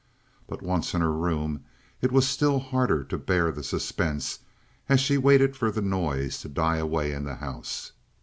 But 0.47 0.63
once 0.63 0.95
in 0.95 1.01
her 1.01 1.11
room 1.13 1.63
it 2.01 2.11
was 2.11 2.27
still 2.27 2.57
harder 2.57 3.03
to 3.03 3.17
bear 3.19 3.51
the 3.51 3.61
suspense 3.63 4.39
as 4.89 4.99
she 4.99 5.19
waited 5.19 5.55
for 5.55 5.69
the 5.69 5.79
noise 5.83 6.39
to 6.41 6.49
die 6.49 6.77
away 6.77 7.11
in 7.11 7.23
the 7.23 7.35
house. 7.35 7.91